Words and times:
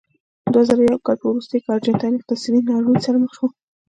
د 0.43 0.45
دوه 0.53 0.63
زره 0.69 0.81
یو 0.91 1.03
کال 1.05 1.17
په 1.19 1.27
وروستیو 1.29 1.61
کې 1.63 1.69
ارجنټاین 1.75 2.13
اقتصادي 2.17 2.61
ناورین 2.67 2.99
سره 3.05 3.17
مخ 3.23 3.35
و. 3.41 3.43